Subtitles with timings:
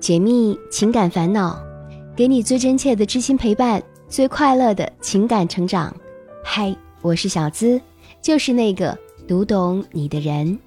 [0.00, 1.62] 解密情感烦恼，
[2.16, 5.94] 给你最真切的知心陪伴，最快乐的情感成长。
[6.42, 7.78] 嗨，我是小资，
[8.22, 8.96] 就是那个
[9.28, 10.58] 读懂你的人。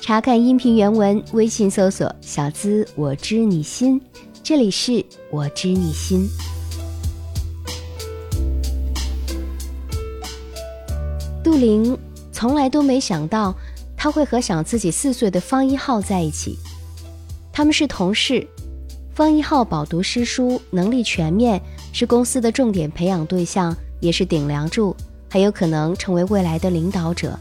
[0.00, 4.00] 查看音频原文，微信搜索“小资我知你心”，
[4.42, 6.26] 这里是我知你心。
[11.44, 11.96] 杜玲
[12.32, 13.54] 从来都没想到，
[13.98, 16.56] 他会和小自己四岁的方一浩在一起。
[17.52, 18.46] 他们是同事，
[19.18, 21.60] 方一浩饱读诗书，能力全面，
[21.92, 24.94] 是公司的重点培养对象，也是顶梁柱，
[25.28, 27.36] 很有可能成为未来的领导者。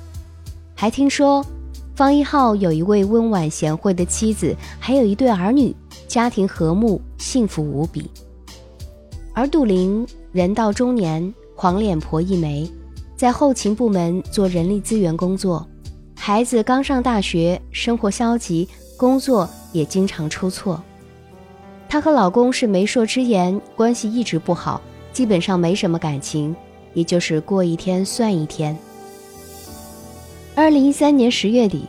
[0.73, 1.45] 还听说。
[1.95, 5.76] 方一浩有一位温婉贤惠的妻子，还有一对儿女，
[6.08, 8.09] 家庭和睦，幸福无比。
[9.35, 12.68] 而杜玲人到中年，黄脸婆一枚，
[13.16, 15.68] 在后勤部门做人力资源工作，
[16.16, 20.82] 孩子刚上大学，生活消极，工作也经常出错。
[21.90, 24.82] 她和老公是媒妁之言，关系一直不好，
[25.13, 26.55] 基本上没什么感情，
[26.93, 28.77] 也就是过一天算一天。
[30.54, 31.85] 二零一三年十月底，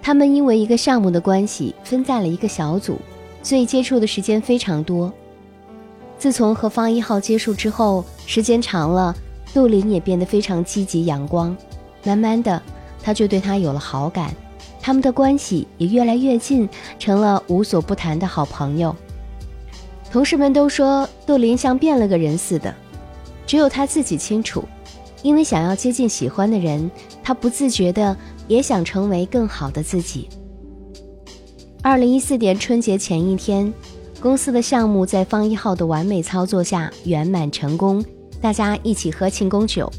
[0.00, 2.98] 他们因为一个项目的关系分在了一个小组，
[3.42, 5.12] 所以接触的时间非常多。
[6.18, 9.14] 自从和方一浩接触之后，时间长了，
[9.52, 11.54] 杜林也变得非常积极阳光。
[12.04, 12.62] 慢慢的，
[13.02, 14.34] 他就对他有了好感，
[14.80, 18.94] 他们的关系也越来越近，成了无所不谈的好朋友。
[20.12, 22.74] 同事们都说杜林像变了个人似的，
[23.46, 24.62] 只有他自己清楚。
[25.22, 26.90] 因为想要接近喜欢的人，
[27.22, 28.14] 他不自觉的
[28.46, 30.28] 也想成为更好的自己。
[31.80, 33.72] 二零一四年春节前一天，
[34.20, 38.04] 公司的项目在方一浩的完美操作下圆满成功，
[38.38, 39.90] 大家一起喝庆功酒。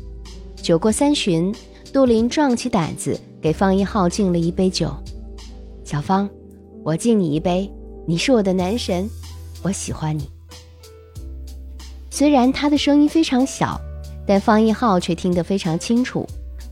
[0.58, 1.52] 酒过三巡，
[1.91, 4.94] 杜林壮起胆子给方一浩敬了一杯酒
[5.84, 6.30] ：“小方，
[6.84, 7.67] 我敬你一杯，
[8.06, 9.09] 你是我的男神，
[9.64, 10.30] 我喜欢你。”
[12.11, 13.80] 虽然他的声音非常小。
[14.25, 16.25] 但方一浩却听得非常清楚，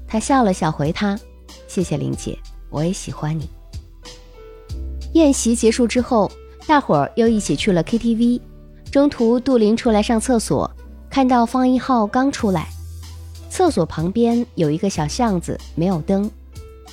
[0.07, 1.19] 他笑了笑回他
[1.67, 3.49] ：“谢谢林姐，我也喜欢你。”
[5.15, 6.31] 宴席结束之后，
[6.65, 8.39] 大伙儿又一起去了 KTV。
[8.89, 10.71] 中途，杜林出来上厕所，
[11.09, 12.69] 看到方一浩刚出来，
[13.49, 16.31] 厕所旁边有一个小巷子，没有灯，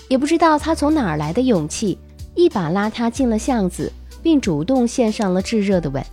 [0.08, 1.96] 也不知道他从哪儿来的勇气，
[2.34, 3.92] 一把拉他进了巷子，
[4.22, 6.04] 并主动献上了炙热的吻。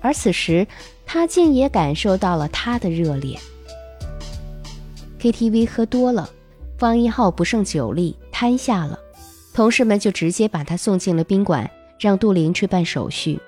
[0.00, 0.66] 而此时，
[1.06, 3.38] 他竟也感受到了她的热烈。
[5.18, 6.28] KTV 喝多了，
[6.76, 8.98] 方一浩不胜酒力瘫下了，
[9.54, 13.40] 同事们就直接把他送进了宾馆，让杜林去办手续。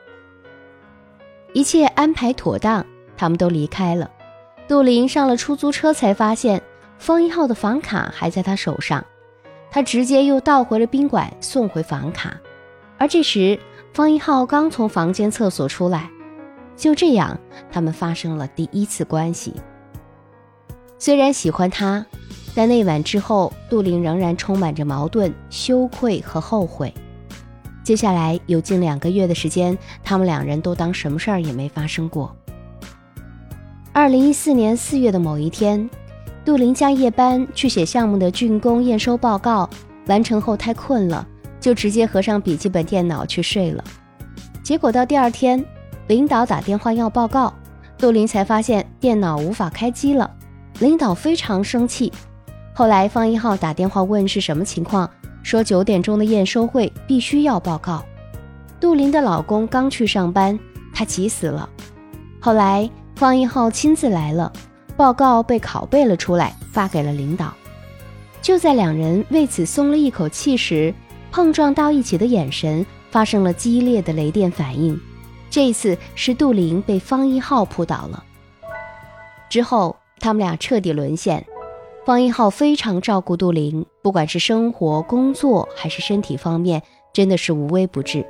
[1.52, 2.84] 一切安排妥当，
[3.16, 4.10] 他们都离开了。
[4.66, 6.62] 杜林上了出租车，才发现
[6.98, 9.04] 方一浩的房卡还在他手上，
[9.70, 12.40] 他直接又倒回了宾馆送回房卡。
[12.98, 13.60] 而这时，
[13.96, 16.10] 方一浩刚从房间厕所出来，
[16.76, 17.40] 就这样，
[17.72, 19.54] 他们发生了第一次关系。
[20.98, 22.04] 虽然喜欢他，
[22.54, 26.92] 但那晚之后，杜玲仍然充满着矛盾、羞愧和后悔。
[27.82, 32.36] 接下来有近两个月的时间，他们两人都当什么事儿也没发生过。
[33.94, 35.88] 二零一四年四月的某一天，
[36.44, 39.70] 杜林加夜班去写项目的竣工验收报告，
[40.06, 41.26] 完成后太困了，
[41.66, 43.82] 就直接合上笔记本电脑去睡了。
[44.62, 45.64] 结果到第二天，
[46.06, 47.52] 领导打电话要报告，
[47.98, 50.32] 杜林才发现电脑无法开机了。
[50.78, 52.12] 领导非常生气，
[52.72, 55.10] 后来方一浩打电话问是什么情况，
[55.42, 58.04] 说九点钟的验收会必须要报告。
[58.78, 60.56] 杜林的老公刚去上班，
[60.94, 61.68] 他急死了。
[62.38, 64.52] 后来方一浩亲自来了，
[64.96, 67.52] 报告被拷贝了出来，发给了领导。
[68.40, 70.94] 就在两人为此松了一口气时，
[71.36, 74.98] 碰撞到一起的眼神发生了激烈的雷电反应。
[75.50, 78.24] 这一次是杜林被方一浩扑倒了，
[79.50, 79.94] 之后。
[80.18, 81.44] 他们俩彻底沦陷，
[82.06, 86.82] 方一浩非常照顾杜林，不管是生活、工作还是身体方面，
[87.12, 88.26] 真的是无微不至。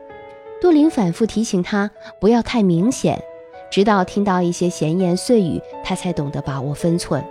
[0.60, 1.88] 杜林反复提醒他
[2.20, 3.22] 不要太明显，
[3.70, 7.24] 直到听到一些闲言碎语，他才懂得把握分寸。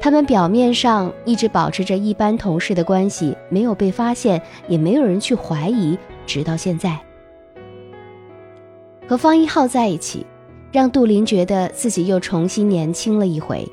[0.00, 6.98] 他们表面上一直保持着一般同事的关系，没有被发现，也没有人去怀疑，直到现在。
[9.08, 10.26] 和方一浩在一起。
[10.70, 13.66] 让杜林觉得自己又重新年轻了一回，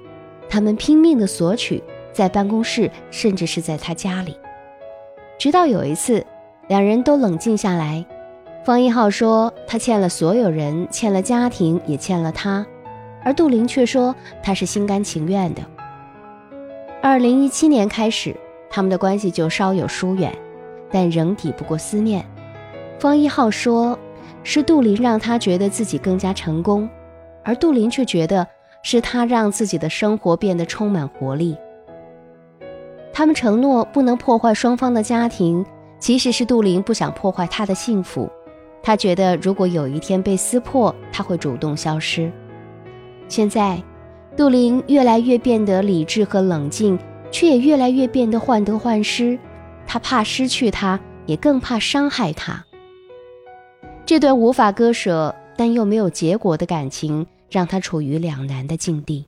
[0.48, 1.84] 他们拼命的索取，
[2.14, 4.38] 在办公室，甚至是在他家里。
[5.38, 6.26] 直到有一次，
[6.70, 8.06] 两人都冷静下来，
[8.64, 12.66] 方一浩说他欠了所有人，欠了家庭，也欠了他，
[13.26, 15.62] 而杜林却说他是心甘情愿的。
[17.08, 18.36] 二零一七年开始，
[18.68, 20.36] 他们的关系就稍有疏远，
[20.90, 22.26] 但仍抵不过思念。
[22.98, 23.98] 方一浩说。
[24.42, 26.88] 是杜林让他觉得自己更加成功，
[27.44, 28.46] 而杜林却觉得
[28.84, 31.56] 是他让自己的生活变得充满活力。
[33.12, 35.66] 他们承诺不能破坏双方的家庭，
[36.00, 38.30] 其实是杜林不想破坏他的幸福。
[38.84, 42.32] 他觉得如果有一天被撕破，他会主动消失。
[43.28, 43.82] 现在，
[44.38, 47.00] 杜林越来越变得理智和冷静，
[47.32, 49.40] 却也越来越变得患得患失。
[49.88, 52.66] 他怕失去他，也更怕伤害他。
[54.06, 59.26] 这段无法割舍但又没有结果的感情，让他处于两难的境地。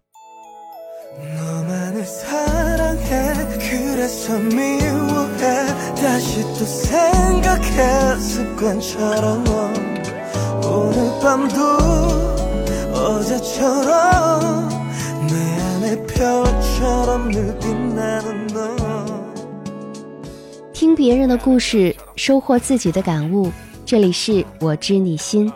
[20.74, 23.50] 听别人的故事，收获自己的感悟。
[23.86, 25.50] 这里是我知你心，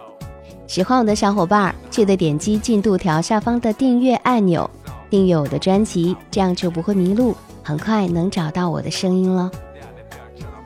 [0.67, 4.69] 喜欢我的小伙伴记得点击进度条下方的订阅按钮，
[5.09, 9.51] 订阅我的专辑，这样就不会迷路，很快能找到我的声音了。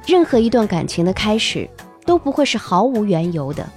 [0.05, 1.67] 任何一段感情的开始
[2.05, 3.67] 都不会是毫无缘由的。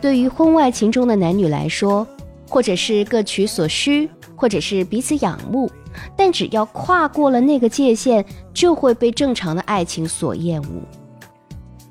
[0.00, 2.06] 对于婚外情中的男女来说，
[2.48, 4.08] 或者是各取所需，
[4.40, 5.70] 或者是彼此仰慕，
[6.16, 10.66] 但只要跨过了那个界限，就会被正常的爱情所厌恶。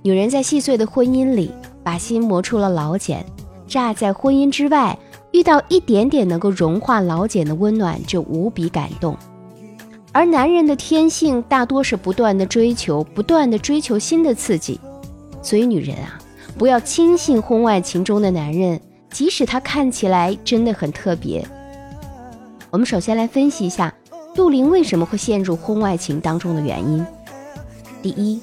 [0.02, 1.52] 女人在细碎的婚姻里，
[1.84, 3.24] 把心磨出了老茧，
[3.68, 4.98] 乍在婚姻之外，
[5.32, 9.16] 遇到一点点能够融化老茧的温暖，就无比感动。
[10.12, 14.80] 而男人的天性大多是不断的追求，不断的追求新的刺激，
[15.44, 16.18] 所以女人啊，
[16.58, 18.82] 不要轻信婚外情中的男人，
[19.12, 21.48] 即使他看起来真的很特别。
[22.72, 23.94] 我们首先来分析一下
[24.36, 27.06] 杜林为什么会陷入婚外情当中的原因。
[28.02, 28.40] 第一。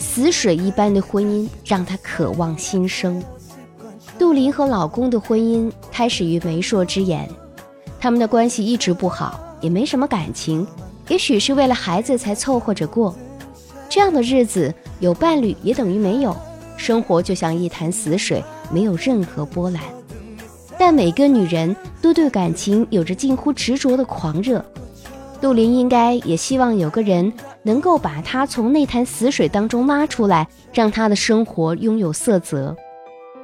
[0.00, 3.22] 死水一般的婚姻让她渴望新生。
[4.18, 7.28] 杜林和老公的婚姻开始于媒妁之言，
[8.00, 10.66] 他们的关系一直不好，也没什么感情，
[11.08, 13.14] 也许是为了孩子才凑合着过。
[13.88, 16.34] 这样的日子有伴侣也等于没有，
[16.76, 18.42] 生活就像一潭死水，
[18.72, 19.82] 没有任何波澜。
[20.78, 24.64] 但每个女人都对感情有着近乎执着的狂热，
[25.40, 27.32] 杜林应该也希望有个人。
[27.64, 32.74] 能够把她从那潭死水当中拉出来，让她的生活拥有色泽。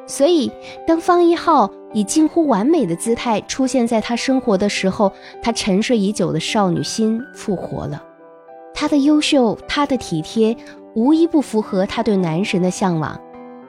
[0.07, 0.51] 所以，
[0.87, 8.03] 当方一浩以近乎完美的姿态出现在他生活的时候，他沉睡已久的少女心复活了。
[8.73, 10.57] 他的优秀，他的体贴，
[10.95, 13.21] 无一不符合他对男神的向往。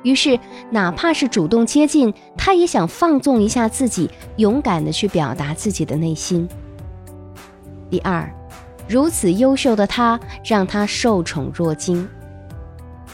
[0.05, 6.47] 于是，哪怕是主动接近，他也想放纵一下自己，勇敢地去表达自己的内心。
[7.89, 8.31] 第二。
[8.87, 12.07] 如此优秀的他，让他受宠若惊。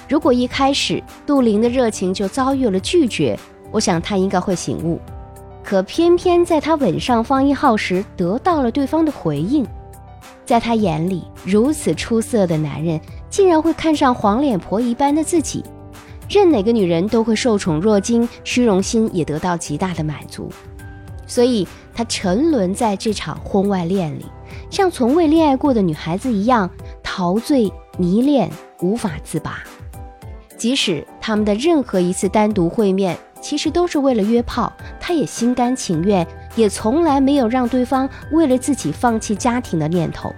[0.10, 3.40] 如果一开始杜林的热情就遭遇了拒绝，
[3.72, 5.00] 我想他应该会醒悟。
[5.64, 9.66] 可偏偏在他吻上方一号时，得到了对方的回应。
[10.44, 13.00] 在他眼里，如此出色的男人，
[13.30, 15.64] 竟然会看上黄脸婆一般的自己。
[16.32, 20.50] 任哪个女人都会受宠若惊，虚荣心也得到极大的满足。
[21.28, 24.26] 所以，他沉沦在这场婚外恋里。
[24.70, 26.70] 像从未恋爱过的女孩子一样
[27.04, 28.50] 陶醉、迷恋，
[28.80, 29.62] 无法自拔。
[30.56, 34.72] 即使他们的任何一次单独会面，其实都是为了约炮，
[35.02, 40.34] 他也心甘情愿，也从来没有让对方为了自己放弃家庭的念头，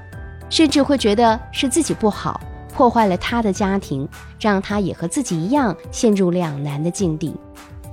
[0.50, 2.41] 甚至会觉得是自己不好，
[2.74, 4.08] 破坏了他的家庭，
[4.39, 7.36] 让他也和自己一样陷入两难的境地。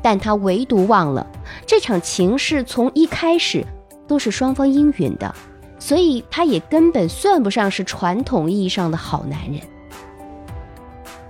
[0.03, 1.27] 但他唯独忘了，
[1.67, 3.65] 这场情事从一开始
[4.09, 5.35] 都是双方应允的。
[5.79, 9.61] 所以，他也根本算不上是传统意义上的好男人。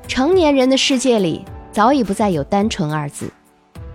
[0.08, 3.30] 成年人的世界里，早已不再有单纯二字。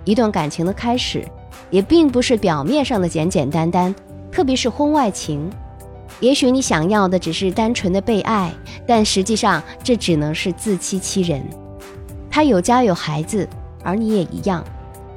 [0.06, 1.26] 一段感情的开始，
[1.70, 3.94] 也并不是表面上的简简单单。
[4.32, 5.50] 特别是婚外情，
[6.20, 8.54] 也许你想要的只是单纯的被爱，
[8.88, 11.44] 但实际上这只能是自欺欺人。
[12.30, 13.48] 他有家有孩子，
[13.84, 14.64] 而你也一样，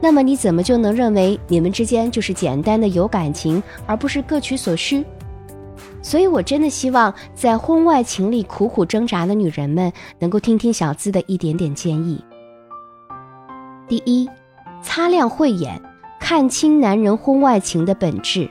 [0.01, 5.05] 那么你怎么就能认为你们之间就是简单的有感情，而不是各取所需？
[6.01, 12.25] 所以，我真的希望在婚外情里苦苦挣扎的女人们，能够听听小资的一点点建议。
[13.89, 14.29] 第一，
[14.81, 15.83] 擦亮慧眼，
[16.21, 18.49] 看清男人婚外情的本质。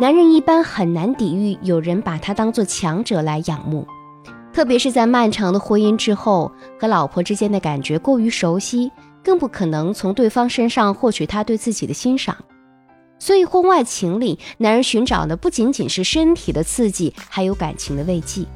[0.00, 3.86] 男人一般很难抵御有人把他当做强者来仰慕，
[4.50, 8.90] 特别是在漫长的婚姻之后，和老婆之间的感觉过于熟悉，
[9.22, 12.34] 更不可能从对方身上获取他对自己的欣赏。
[13.18, 18.46] 所以，婚外情里，男人寻找的不仅仅是身体的刺激，还有感情的慰藉。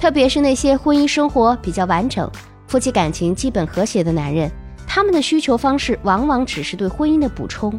[0.00, 2.28] 特别是那些婚姻生活比较完整、
[2.66, 4.50] 夫妻感情基本和谐的男人，
[4.84, 7.78] 他们的需求方式往往只是对婚姻的补充，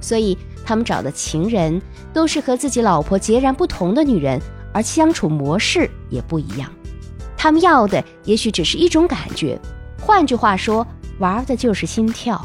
[0.00, 0.36] 所以
[0.68, 1.80] 他们找的情人
[2.12, 4.38] 都是和自己老婆截然不同的女人，
[4.70, 6.70] 而相处模式也不一样。
[7.38, 9.58] 他们要的也许只是一种感觉，
[9.98, 10.86] 换句话说，
[11.20, 12.44] 玩的就是心跳。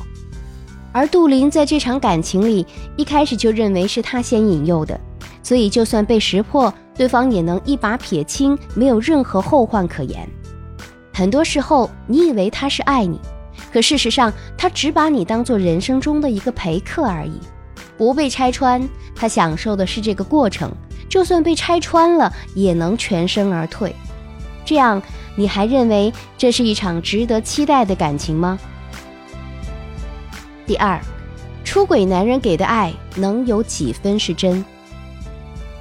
[0.93, 2.65] 而杜林在这场感情里，
[2.95, 4.97] 一开始就认为是他先引诱的，
[5.43, 10.25] 所以就算被识破，对方也能一把撇清，没有任何后患可言。
[11.13, 13.19] 很多时候，你以为他是爱你，
[13.73, 17.37] 可事实上，他只把你当做人生中的一个陪客而已。
[17.97, 20.69] 不被拆穿，他享受的是这个过程；
[21.09, 23.95] 就算被拆穿了，也能全身而退。
[24.65, 25.01] 这样，
[25.35, 28.57] 你还认为这是一场值得期待的感情吗？
[30.65, 30.99] 第二，
[31.63, 34.63] 出轨男人给的爱能有几分是真？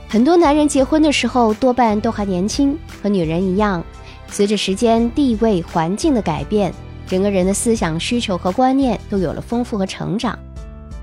[0.08, 3.82] 很多男人结婚的时候多半都还年轻，和女人一样，
[4.28, 6.74] 随着时间、地位、环境的改变，
[7.06, 10.38] 整个人的思想需求和观念都有了丰富和成长。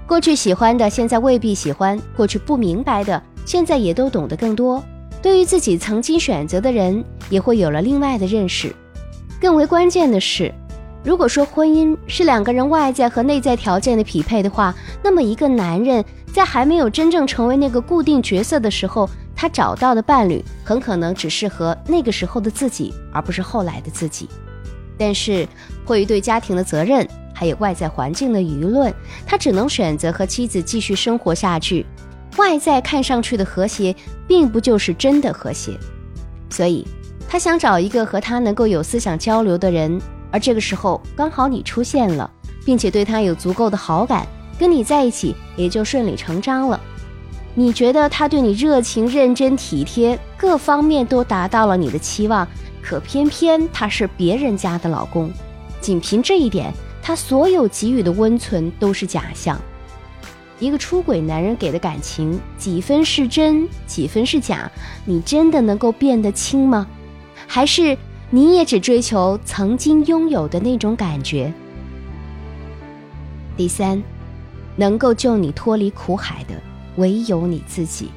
[0.09, 4.83] 过去喜欢的，现在未必喜欢；过去不明白的，现在也都懂得更多。
[5.21, 8.75] 对于自己曾经选择的人，也会有了另外的认识。
[9.39, 10.51] 更为关键的是。
[11.03, 14.73] 如果说婚姻是两个人外在和内在条件的匹配的话，
[15.03, 24.27] 那么一个男人在还没有真正成为那个固定角色的时候，他找到的伴侣很可能只适合那个时候的自己，而不是后来的自己。
[24.97, 25.47] 但是
[25.85, 27.07] 迫于对家庭的责任，
[27.39, 28.93] 还有外在环境的舆论，
[29.25, 31.85] 他只能选择和妻子继续生活下去。
[32.35, 33.95] 外在看上去的和谐，
[34.27, 35.71] 并不就是真的和谐。
[36.49, 36.85] 所以，
[37.29, 40.01] 他想找一个和他能够有思想交流的人。
[40.31, 42.29] 而这个时候刚好你出现了，
[42.65, 44.27] 并且对他有足够的好感，
[44.59, 46.77] 跟你在一起也就顺理成章了。
[47.55, 52.45] 你觉得他对你热情、认真、体贴，各方面都达到了你的期望，
[52.81, 55.31] 可偏偏他是别人家的老公，
[55.79, 56.73] 仅凭这一点，
[57.09, 59.59] 他所有给予的温存都是假象。
[60.59, 64.71] 一个出轨男人给的感情，几分是真，几分是假？
[65.05, 66.85] 你真的能够辨得清吗？
[67.47, 67.97] 还是？
[68.29, 71.51] 你也只追求曾经拥有的那种感觉。
[73.57, 74.03] 第三，
[74.75, 76.53] 能够救你脱离苦海的
[76.97, 78.11] 唯有你自己。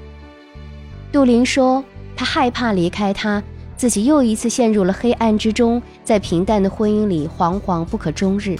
[1.11, 1.82] 杜林说，
[2.14, 3.42] 他害怕离开他，
[3.75, 8.58] 自己又一次陷入了黑暗之中，在平淡的婚姻里惶惶不可终日。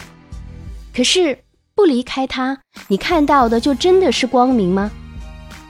[0.95, 1.39] 可是
[1.75, 2.59] 不离开他，
[2.89, 4.91] 你看到的就真的是光明吗？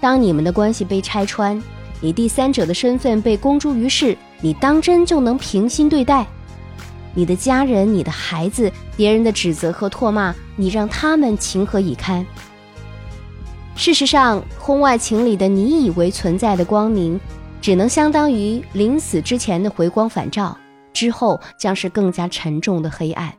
[0.01, 1.63] 当你们的关系被拆穿，
[2.01, 4.17] 你第三者的身份被公诸于世。
[4.45, 6.27] 你当真就能平心对待
[7.15, 8.73] 你的家人、你的孩子？
[8.97, 12.27] 别人的指责和唾骂，你让他们情何以堪？
[13.77, 17.21] 事实上，婚外情里的你以为存在的光明，
[17.61, 20.59] 只能相当于临死之前的回光返照，
[20.93, 23.33] 之后将是更加沉重的黑暗。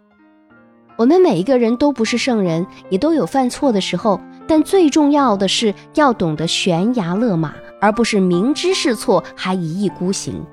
[0.96, 10.46] 我们每一个人都不是圣人，也都有犯错的时候，但最重要的是要懂得悬崖勒马，而不是明知是错还一意孤行。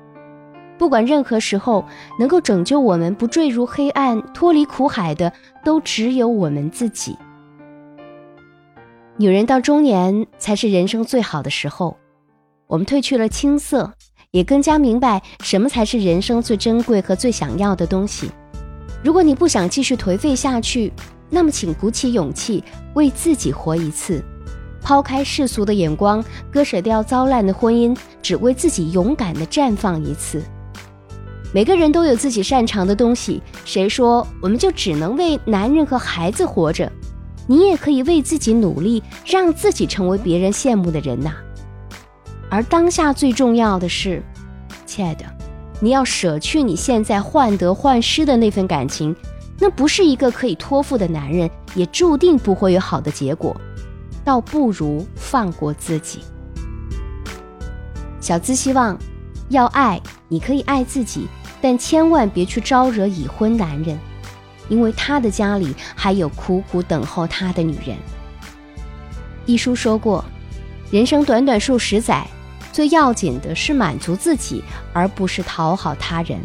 [0.79, 1.85] 不管任何时候，
[2.17, 5.31] 能够拯救我们不坠入黑暗、脱离苦海的，
[5.63, 7.15] 都只有我们自己。
[9.17, 11.95] 女人到中年才是人生最好的时候，
[12.65, 13.93] 我们褪去了青涩，
[14.31, 18.31] 也更加明白什么才是人生最珍贵和最想要的东西。
[19.03, 20.91] 如果你不想继续颓废下去，
[21.29, 24.23] 那么请鼓起勇气为自己活一次，
[24.81, 30.43] 抛开世俗的眼光，割舍掉糟烂的婚姻，只为自己勇敢地绽放一次。
[31.53, 36.91] 每个人都有自己擅长的东西，谁说我们就只能为男人和孩子活着？
[37.47, 41.33] 你也可以为自己努力，让自己成为别人羡慕的人呐。
[42.49, 44.21] 而当下最重要的是，
[44.85, 45.25] 亲爱的，
[45.81, 49.13] 你要舍去你现在患得患失的那份感情，
[49.59, 53.59] 那不是一个可以托付的男人，也注定不会有好的结果，
[54.23, 56.19] 倒不如放过自己。
[58.19, 58.97] 小资希望，
[59.49, 61.27] 要爱，你可以爱自己。
[61.63, 63.95] 但千万别去招惹已婚男人，
[64.67, 67.95] 因为他的家里还有苦苦等候他的女人。
[69.45, 70.25] 一书说过，
[70.89, 72.25] 人生短短数十载，
[72.71, 74.63] 最要紧的是满足自己，
[74.93, 76.39] 而不是讨好他人。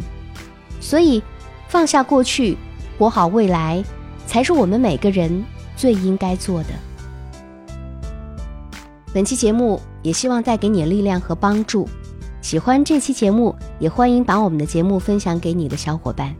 [0.79, 1.21] 所以，
[1.67, 2.57] 放下过去，
[2.97, 3.83] 活好未来，
[4.25, 5.43] 才是我们每个人
[5.75, 6.69] 最应该做的。
[9.13, 11.87] 本期节目也希望带给你力量和帮助。
[12.41, 16.35] 喜欢这期节目，也欢迎把我们的节目分享给你的小伙伴。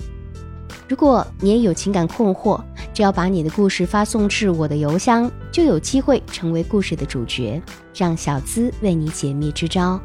[0.87, 2.61] 如果你也有情感困惑，
[2.93, 7.61] 只要把你的故事发送至我的邮箱，就有机会成为故事的主角，
[7.93, 9.99] 让小资为你解密支招。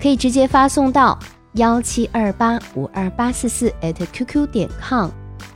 [0.00, 1.18] 可以直接发送到
[1.54, 5.10] 幺七二八五二八四四 at qq 点 com，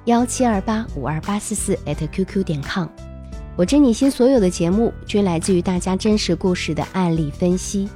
[0.06, 2.88] 幺七二八五二八四四 @QQ 点 com。
[3.56, 7.88] 我知你心所有的节目均来自于大家真实故事的案例分析。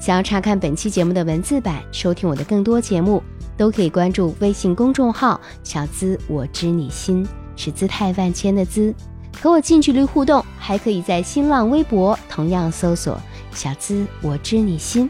[0.00, 3.22] 想要查看本期节目的文字版，收听我的更多节目，
[3.62, 8.92] 都可以关注微信公众号“小资我知你心”，是姿态万千的“资”，
[9.40, 10.44] 和我近距离互动。
[10.58, 13.16] 还可以在新浪微博同样搜索
[13.54, 15.08] “小资我知你心”，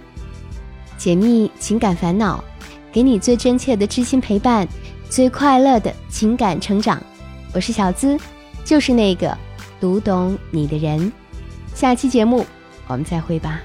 [0.98, 2.44] 解密情感烦恼，
[2.92, 4.68] 给你最真切的知心陪伴，
[5.08, 7.02] 最快乐的情感成长。
[7.54, 8.18] 我是小资，
[8.66, 9.34] 就是那个。
[9.80, 11.10] 读懂你的人，
[11.74, 12.44] 下期节目
[12.86, 13.62] 我们再会吧。